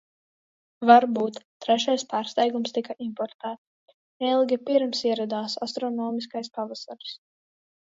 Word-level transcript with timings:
Varbūt. 0.91 1.35
Trešais 1.65 2.05
pārsteigums 2.13 2.73
tika 2.79 2.97
importēts, 3.09 3.93
neilgi 4.25 4.59
pirms 4.73 5.05
ieradās 5.13 5.61
astronomiskais 5.69 6.53
pavasaris. 6.59 7.17